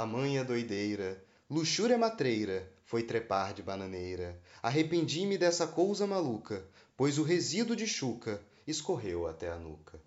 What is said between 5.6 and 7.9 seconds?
cousa maluca, pois o resíduo de